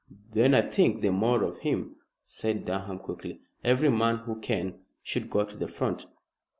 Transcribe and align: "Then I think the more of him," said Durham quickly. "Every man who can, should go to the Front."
"Then 0.31 0.55
I 0.55 0.63
think 0.63 1.01
the 1.01 1.11
more 1.11 1.43
of 1.43 1.59
him," 1.59 1.97
said 2.23 2.65
Durham 2.65 2.97
quickly. 2.97 3.41
"Every 3.63 3.91
man 3.91 4.15
who 4.17 4.39
can, 4.39 4.79
should 5.03 5.29
go 5.29 5.43
to 5.45 5.55
the 5.55 5.67
Front." 5.67 6.07